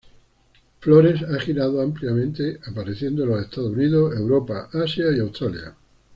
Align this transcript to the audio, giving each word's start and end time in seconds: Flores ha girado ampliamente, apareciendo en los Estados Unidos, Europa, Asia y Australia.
Flores 0.79 1.21
ha 1.21 1.37
girado 1.39 1.79
ampliamente, 1.79 2.59
apareciendo 2.65 3.21
en 3.21 3.29
los 3.29 3.41
Estados 3.41 3.69
Unidos, 3.69 4.15
Europa, 4.15 4.67
Asia 4.73 5.11
y 5.15 5.19
Australia. 5.19 5.75